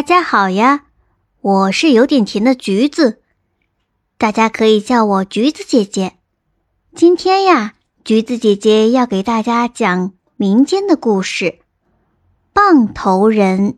[0.00, 0.84] 大家好呀，
[1.42, 3.20] 我是有点甜的橘子，
[4.16, 6.14] 大家可以叫我橘子姐姐。
[6.94, 11.58] 今天呀，橘子姐姐要给大家讲民间的故事——
[12.54, 13.76] 棒头人。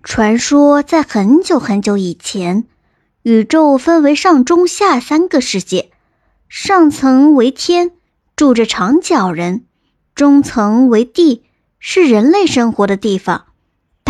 [0.00, 2.68] 传说在很久很久以前，
[3.22, 5.90] 宇宙分为上中下三个世界，
[6.48, 7.90] 上层为天，
[8.36, 9.64] 住着长脚人；
[10.14, 11.42] 中层为地，
[11.80, 13.46] 是人类生活的地方。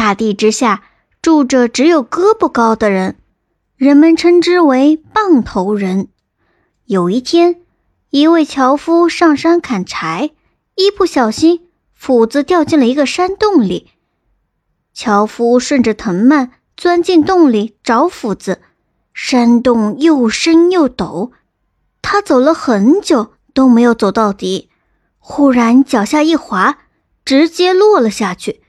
[0.02, 0.82] 大地之下
[1.22, 3.14] 住着只有胳膊高的人，
[3.76, 6.08] 人们称之为棒头人。
[6.86, 7.60] 有一天，
[8.10, 10.32] 一位樵夫上山砍柴，
[10.74, 13.92] 一不小心斧子掉进了一个山洞里。
[14.92, 18.60] 樵夫顺着藤蔓钻进洞里找斧子，
[19.14, 21.30] 山洞又深又陡，
[22.02, 24.68] 他走了很久都没有走到底。
[25.20, 26.78] 忽然脚下一滑，
[27.24, 28.61] 直接落了下去。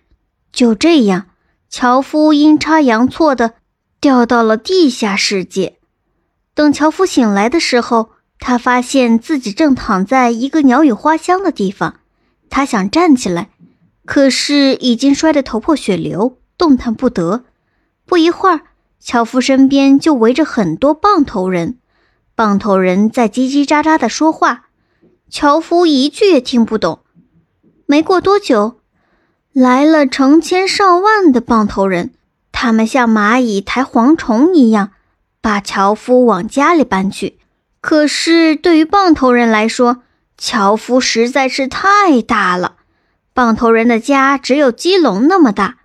[0.54, 1.26] 就这样，
[1.68, 3.56] 樵夫阴差阳错的
[4.00, 5.78] 掉到了地下世界。
[6.54, 12.02] 等樵夫醒来的时候，他发现自己正躺在一个鸟语花香的地方。
[12.52, 13.50] 他想站起来，
[14.06, 17.46] 可是已经摔得头破血流，动弹不得。
[18.06, 18.62] 不一会儿，
[19.00, 21.80] 樵夫身边就围着很多棒头人，
[22.36, 24.68] 棒头人在叽叽喳喳的说话，
[25.30, 27.00] 樵夫一句也听不懂。
[27.88, 28.82] 没过多久。
[29.54, 32.12] 来了成千上万的棒头人，
[32.52, 34.90] 他们像蚂蚁抬蝗虫一样，
[35.42, 37.38] 把樵夫往家里搬去。
[37.80, 40.02] 可是对于棒头人来说，
[40.40, 42.78] 樵夫实在是太大了。
[43.32, 45.78] 棒头人的家只有鸡笼那么大，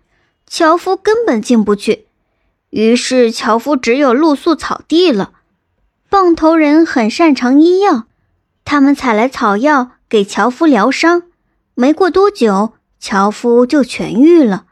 [0.47, 2.07] 樵夫根本进不去。
[2.71, 5.33] 于是樵夫只有露宿草地了。
[6.09, 8.05] 棒头人很擅长医药，
[8.65, 11.25] 他们采来草药给樵夫疗伤。
[11.75, 12.73] 没过多久。
[12.99, 14.65] 樵夫就痊愈了。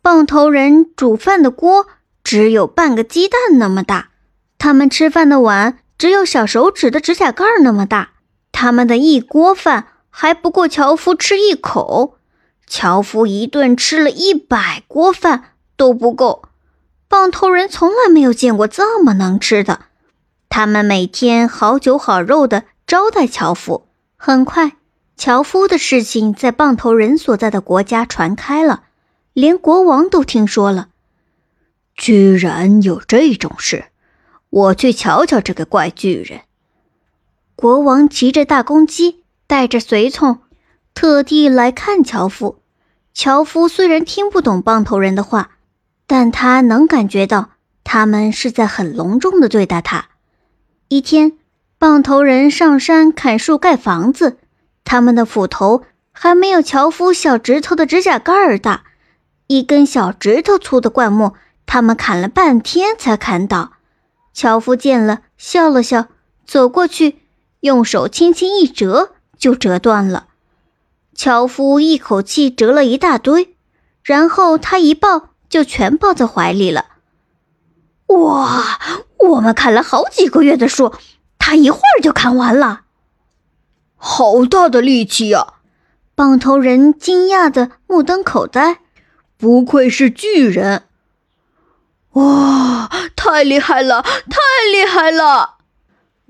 [0.00, 1.86] 棒头人煮饭的锅
[2.22, 4.10] 只有半个鸡蛋那么大，
[4.58, 8.10] 他们吃饭的碗只有小手指的指甲盖那么大。
[8.52, 12.18] 他们的一锅饭还不够樵夫吃一口，
[12.66, 16.44] 樵夫一顿吃了一百锅饭都不够。
[17.08, 19.86] 棒头人从来没有见过这么能吃的，
[20.48, 23.88] 他们每天好酒好肉的招待樵夫。
[24.16, 24.76] 很快。
[25.16, 28.84] 樵夫的事情在棒头人所在的国家传开了，
[29.32, 30.88] 连国王都听说了。
[31.94, 33.84] 居然有这种事，
[34.50, 36.40] 我去瞧瞧这个怪巨人。
[37.54, 40.40] 国王骑着大公鸡，带着随从，
[40.92, 42.58] 特地来看樵夫。
[43.14, 45.52] 樵夫虽然听不懂棒头人的话，
[46.08, 47.50] 但他能感觉到
[47.84, 50.08] 他们是在很隆重的对待他。
[50.88, 51.38] 一天，
[51.78, 54.38] 棒头人上山砍树盖房子。
[54.84, 58.84] 他们的斧头还没有樵夫小指头的指甲盖儿大，
[59.46, 61.34] 一根小指头粗的灌木，
[61.66, 63.72] 他们砍了半天才砍倒。
[64.32, 66.06] 樵夫见了，笑了笑，
[66.46, 67.18] 走过去，
[67.60, 70.26] 用手轻轻一折，就折断了。
[71.14, 73.56] 樵夫一口气折了一大堆，
[74.02, 76.86] 然后他一抱就全抱在怀里了。
[78.08, 78.80] 哇，
[79.18, 80.92] 我们砍了好几个月的树，
[81.38, 82.82] 他一会儿就砍完了。
[84.06, 85.54] 好大的力气呀！
[86.14, 88.80] 棒头人惊讶的目瞪口呆，
[89.38, 90.82] 不愧是巨人！
[92.12, 94.38] 哇，太厉害了，太
[94.70, 95.54] 厉害了！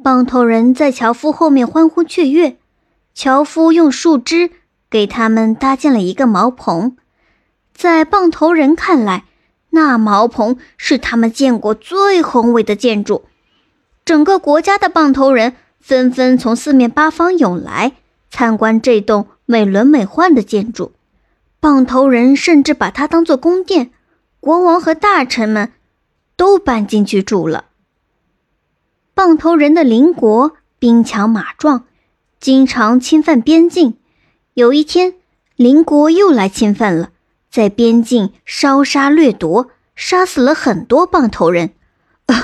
[0.00, 2.58] 棒头人在樵夫后面欢呼雀跃。
[3.12, 4.52] 樵夫用树枝
[4.88, 6.96] 给他们搭建了一个茅棚，
[7.74, 9.24] 在棒头人看来，
[9.70, 13.24] 那茅棚是他们见过最宏伟的建筑。
[14.04, 15.56] 整个国家的棒头人。
[15.86, 17.92] 纷纷从四面八方涌来
[18.30, 20.92] 参观这栋美轮美奂的建筑，
[21.60, 23.90] 棒头人甚至把它当做宫殿，
[24.40, 25.72] 国王和大臣们
[26.36, 27.66] 都搬进去住了。
[29.12, 31.84] 棒头人的邻国兵强马壮，
[32.40, 33.98] 经常侵犯边境。
[34.54, 35.12] 有一天，
[35.54, 37.10] 邻国又来侵犯了，
[37.50, 41.74] 在边境烧杀掠夺，杀死了很多棒头人。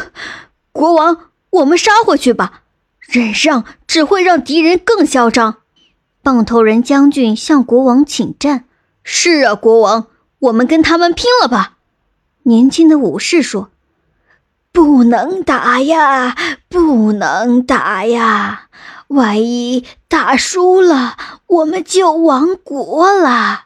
[0.73, 2.65] 国王，我们杀回去吧。
[3.11, 5.57] 忍让只会让敌人更嚣张。
[6.23, 8.65] 棒头人将军向国王请战。
[9.03, 10.07] 是啊，国王，
[10.39, 11.79] 我们跟他们拼了吧！
[12.45, 13.71] 年轻的武士说
[14.73, 16.37] ：“不能打呀，
[16.69, 18.69] 不能打呀！
[19.09, 21.17] 万一打输了，
[21.47, 23.65] 我们就亡国了。”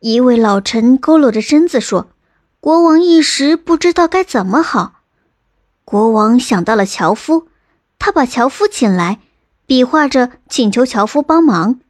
[0.00, 2.08] 一位老臣佝偻着身子说。
[2.58, 4.94] 国王一时不知道该怎么好。
[5.84, 7.46] 国王想到了樵夫。
[7.98, 9.20] 他把樵夫请来，
[9.66, 11.80] 比划着请求樵夫帮忙。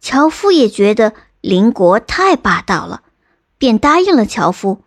[0.00, 3.02] 樵夫也觉得邻国太霸道了，
[3.56, 4.82] 便答应了樵夫。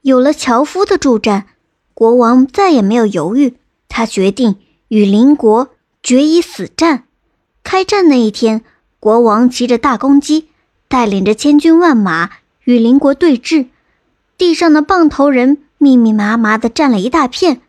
[0.00, 1.46] 有了樵夫的助战，
[1.92, 3.56] 国王再也没有犹豫，
[3.88, 4.56] 他决定
[4.88, 5.70] 与邻国
[6.02, 7.04] 决一死战。
[7.62, 8.62] 开战那一天，
[9.00, 10.48] 国王骑着大公鸡，
[10.88, 12.30] 带领着千军万马
[12.64, 13.66] 与邻国对峙。
[14.38, 17.60] 地上的棒头人密密麻麻地站了一大片，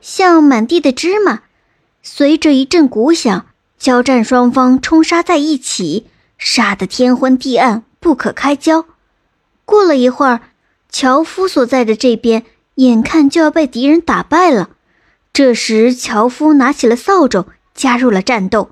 [0.00, 1.42] 像满地的芝麻。
[2.08, 3.46] 随着一阵鼓响，
[3.80, 6.06] 交战双方冲杀在一起，
[6.38, 8.86] 杀得天昏地暗，不可开交。
[9.64, 10.40] 过了一会儿，
[10.88, 12.44] 樵夫所在的这边
[12.76, 14.70] 眼看就要被敌人打败了。
[15.32, 18.70] 这时，樵夫拿起了扫帚，加入了战斗。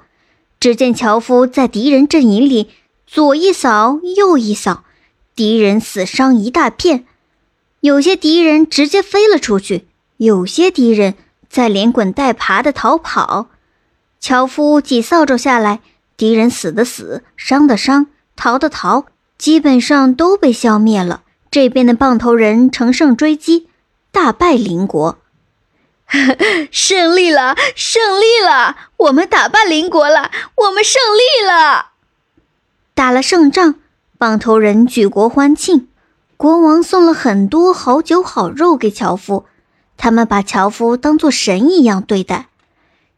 [0.60, 2.70] 只见樵夫在敌人阵营里
[3.04, 4.84] 左一扫，右一扫，
[5.34, 7.04] 敌人死伤一大片。
[7.80, 9.88] 有些敌人直接飞了出去，
[10.18, 11.14] 有些敌人
[11.54, 13.46] 在连滚带爬的逃跑。
[14.18, 15.78] 樵夫几扫帚下来，
[16.16, 19.06] 敌人死的死，伤的伤，逃的逃。
[19.38, 21.22] 基本上都被消灭了。
[21.52, 23.68] 这边的棒头人乘胜追击，
[24.10, 25.18] 大败邻国，
[26.72, 27.54] 胜利了！
[27.76, 28.76] 胜利了！
[28.96, 30.32] 我们打败邻国了！
[30.56, 31.90] 我们胜利了！
[32.94, 33.76] 打了胜仗，
[34.18, 35.86] 棒头人举国欢庆。
[36.36, 39.46] 国王送了很多好酒好肉给樵夫，
[39.96, 42.48] 他们把樵夫当作神一样对待。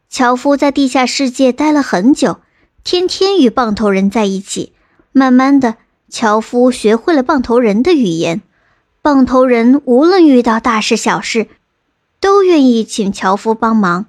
[0.09, 2.39] 樵夫在地下世界待了很久，
[2.83, 4.73] 天天与棒头人在一起，
[5.11, 5.75] 慢慢的。
[6.09, 8.41] 樵夫学会了棒头人的语言，
[9.01, 11.47] 棒头人无论遇到大事小事，
[12.21, 14.05] 都愿意请樵夫帮忙。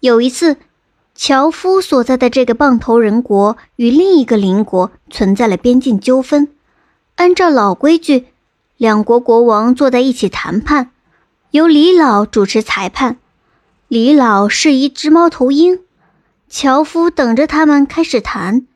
[0.00, 0.56] 有一次，
[1.14, 6.48] 樵夫所在的这个棒头人国与另一个邻国存在了边境纠纷，
[7.16, 8.28] 按照老规矩，
[8.78, 10.92] 两国国王坐在一起谈判，
[11.56, 13.16] 由李老主持裁判。
[13.88, 15.80] 李老是一只猫头鹰，
[16.50, 18.66] 樵夫等着他们开始谈，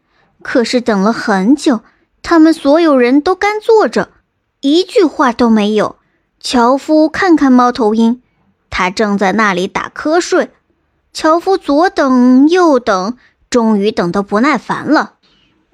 [0.43, 1.81] 可是等了很久。
[2.23, 4.09] 他们所有人都干坐着，
[4.61, 5.97] 一句话都没有。
[6.41, 8.23] 樵夫看看猫头鹰，
[8.71, 10.51] 他正在那里打瞌睡。
[11.13, 13.19] 樵夫左等右等，
[13.51, 15.17] 终于等得不耐烦了。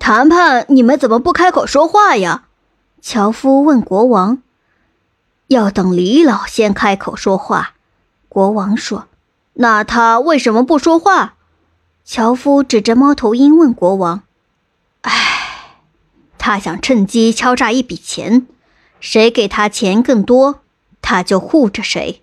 [0.00, 2.46] 谈判，你们怎么不开口说话呀？
[3.00, 4.42] 樵夫问国王。
[5.48, 7.74] 要等李老先开口说话。
[8.28, 9.08] 国王说。
[9.54, 11.34] 那他为什么不说话？
[12.04, 14.22] 樵夫指着猫头鹰问国王。
[15.00, 15.12] 哎
[16.36, 18.46] 他想趁机敲诈一笔钱，
[19.00, 20.60] 谁给他钱更多，
[21.00, 22.22] 他就护着谁。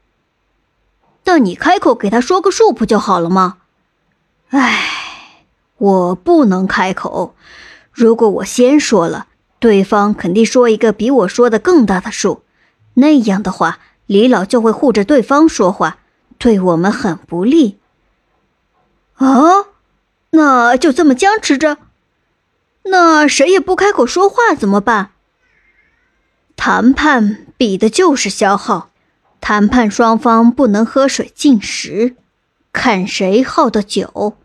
[1.23, 3.57] 但你开口给他说个数不就好了吗？
[4.49, 5.45] 唉，
[5.77, 7.35] 我不能开口。
[7.91, 9.27] 如果我先说了，
[9.59, 12.42] 对方肯定说一个比我说的更大的数，
[12.95, 15.97] 那样的话，李老就会护着对方说话，
[16.37, 17.79] 对我们很不利。
[19.15, 19.65] 啊，
[20.31, 21.77] 那就这么僵持着。
[22.83, 25.11] 那谁也不开口说话怎么办？
[26.55, 28.89] 谈判比的就是消耗，
[29.39, 32.15] 谈判双方不能喝水进食，
[32.71, 34.37] 看谁耗的久。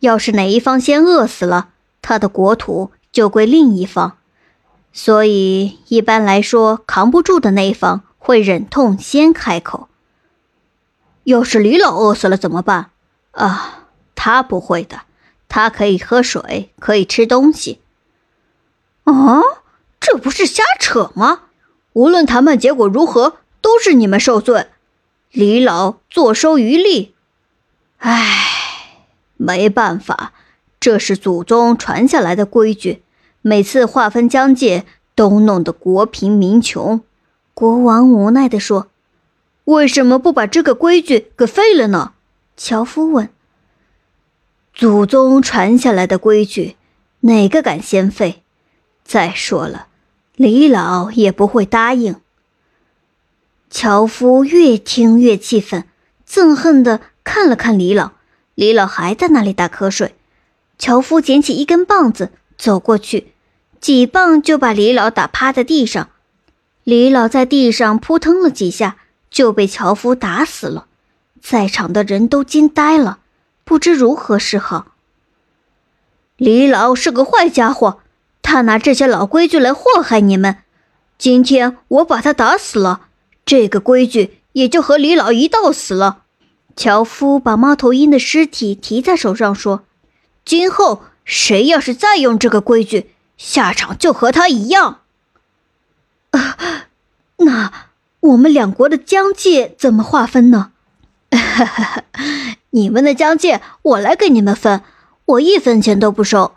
[0.00, 4.16] 要是哪一方先饿死了，他的国土就归另一方。
[4.92, 9.88] 所以一般来说，扛不住的那一方会忍痛先开口。
[11.24, 12.90] 要是李老饿死了怎么办？
[13.30, 15.02] 啊，他不会的。
[15.48, 17.80] 他可以喝水，可以吃东西。
[19.04, 19.42] 啊，
[20.00, 21.42] 这不是瞎扯吗？
[21.92, 24.66] 无论谈判结果如何，都是你们受罪，
[25.30, 27.14] 李老坐收渔利。
[27.98, 28.96] 唉，
[29.36, 30.32] 没办法，
[30.80, 33.02] 这是祖宗传下来的规矩，
[33.42, 34.84] 每次划分疆界
[35.14, 37.02] 都弄得国贫民穷。
[37.54, 38.88] 国王无奈地说
[39.64, 42.14] ：“为什么不把这个规矩给废了呢？”
[42.56, 43.28] 樵夫问。
[44.72, 46.76] 祖宗传下来的规矩，
[47.20, 48.42] 哪个敢先废？
[49.04, 49.88] 再说了，
[50.36, 52.16] 李老也不会答应。
[53.68, 55.84] 樵夫越听越气愤，
[56.28, 58.12] 憎恨地看了看李老。
[58.54, 60.14] 李老还在那里打瞌睡。
[60.78, 63.31] 樵夫捡起一根棒子，走过去，
[63.82, 66.08] 几棒就把李老打趴在地上。
[66.84, 68.96] 李老在地上扑腾了几下，
[69.28, 70.86] 就被樵夫打死了。
[71.42, 73.18] 在场的人都惊呆了。
[73.64, 74.92] 不知如何是好。
[76.36, 77.98] 李老是个坏家伙，
[78.40, 80.58] 他拿这些老规矩来祸害你们。
[81.18, 83.08] 今天我把他打死了，
[83.44, 86.22] 这个规矩也就和李老一道死了。
[86.76, 89.84] 樵夫把猫头鹰的尸体提在手上说
[90.44, 93.10] ：“今后谁要是再用这个规矩，
[93.42, 95.00] 下场就和他一样。”
[96.30, 96.86] 啊，
[97.38, 97.72] 那
[98.20, 100.70] 我们两国的疆界怎么划分呢？
[101.30, 102.04] 哈哈。
[102.70, 104.80] 你们的疆界，我来给你们分，
[105.26, 106.52] 我一分钱都不收。”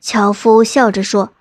[0.00, 1.32] 樵夫笑着说。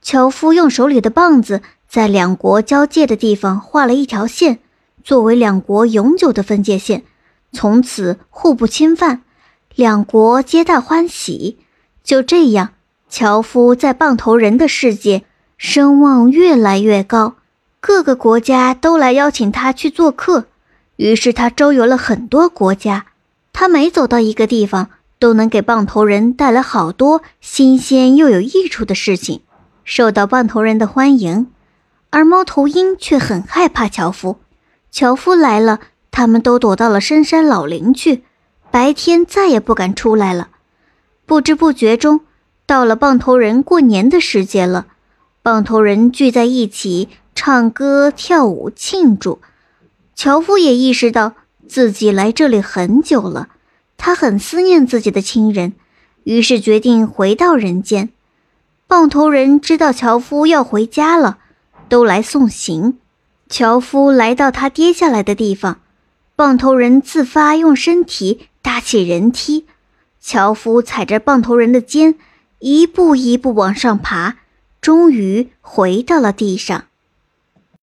[0.00, 4.58] 樵夫用手里的棒子在两国交界的地方画了一条线，
[5.04, 7.04] 作为两国永久的分界线，
[7.52, 9.22] 从此互不侵犯，
[9.74, 11.58] 两国皆大欢喜。
[12.04, 12.74] 就这样，
[13.12, 15.24] 樵夫在棒头人的世界
[15.58, 17.34] 声望越来越高，
[17.78, 20.46] 各个国家都来邀请他去做客。
[20.96, 23.04] 于是他周游了很多国家，
[23.52, 24.88] 他每走到一个地方，
[25.18, 29.42] 都能给棒头人带来好多新鲜又有益处的事情，
[29.84, 31.48] 受到棒头人的欢迎。
[32.08, 34.38] 而猫头鹰却很害怕樵夫，
[34.90, 38.24] 樵夫来了，他们都躲到了深山老林去，
[38.70, 40.48] 白天再也不敢出来了。
[41.26, 42.20] 不知不觉中，
[42.66, 44.86] 到了棒头人过年的时节了，
[45.42, 49.40] 棒头人聚在一起唱歌跳舞庆祝。
[50.14, 51.34] 樵夫也意识到
[51.68, 53.48] 自己来这里很久了，
[53.96, 55.72] 他很思念自己的亲人，
[56.24, 58.10] 于是决定回到人间。
[58.86, 61.38] 棒头人知道樵夫要回家了。
[61.92, 62.96] 都来送行。
[63.50, 65.78] 樵夫来到他跌下来的地方，
[66.34, 69.66] 棒头人自发用身体搭起人梯。
[70.18, 72.14] 樵夫踩着棒头人的肩，
[72.62, 74.36] 一步一步往上爬，
[74.80, 76.84] 终于回到了地上。